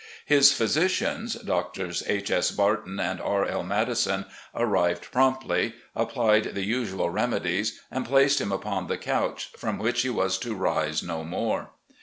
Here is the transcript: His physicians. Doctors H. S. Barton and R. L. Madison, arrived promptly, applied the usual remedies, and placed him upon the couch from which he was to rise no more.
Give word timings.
His 0.25 0.51
physicians. 0.51 1.35
Doctors 1.35 2.01
H. 2.07 2.31
S. 2.31 2.49
Barton 2.49 2.99
and 2.99 3.21
R. 3.21 3.45
L. 3.45 3.61
Madison, 3.61 4.25
arrived 4.55 5.11
promptly, 5.11 5.75
applied 5.95 6.55
the 6.55 6.65
usual 6.65 7.11
remedies, 7.11 7.79
and 7.91 8.03
placed 8.03 8.41
him 8.41 8.51
upon 8.51 8.87
the 8.87 8.97
couch 8.97 9.51
from 9.55 9.77
which 9.77 10.01
he 10.01 10.09
was 10.09 10.39
to 10.39 10.55
rise 10.55 11.03
no 11.03 11.23
more. 11.23 11.69